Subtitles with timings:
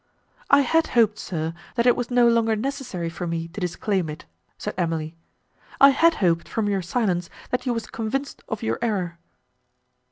[0.49, 4.25] "I had hoped, sir, that it was no longer necessary for me to disclaim it,"
[4.57, 5.15] said Emily,
[5.79, 9.19] "I had hoped, from your silence, that you were convinced of your error."